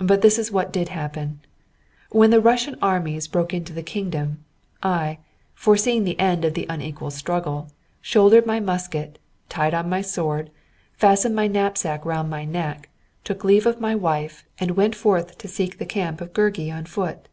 [0.00, 1.40] But this is what did happen.
[2.10, 4.44] When the Russian armies broke into the kingdom,
[4.82, 5.16] I,
[5.54, 7.70] foreseeing the end of the unequal struggle,
[8.02, 10.50] shouldered my musket, tied on my sword,
[10.92, 12.90] fastened my knapsack round my neck,
[13.24, 16.84] took leave of my wife, and went forth to seek the camp of Görgey on
[16.84, 17.26] foot.